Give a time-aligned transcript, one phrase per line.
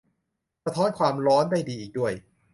[0.65, 2.13] สะท้อนความร้อนได้ดีอีกด้วย